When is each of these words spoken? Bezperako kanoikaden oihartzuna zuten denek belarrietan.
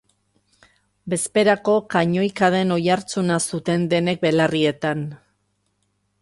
Bezperako 1.13 1.75
kanoikaden 1.95 2.77
oihartzuna 2.77 3.37
zuten 3.51 3.87
denek 3.93 4.25
belarrietan. 4.25 5.05